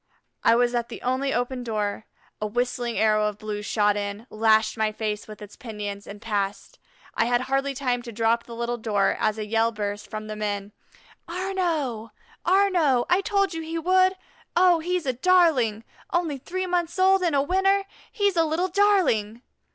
[0.43, 2.07] I was at the only open door.
[2.41, 6.79] A whistling arrow of blue shot in, lashed my face with its pinions, and passed.
[7.13, 10.35] I had hardly time to drop the little door, as a yell burst from the
[10.35, 10.71] men,
[11.27, 12.09] "Arnaux!
[12.43, 13.05] Arnaux!
[13.11, 14.15] I told you he would.
[14.55, 19.43] Oh, he's a darling; only three months old and a winner he's a little darling!"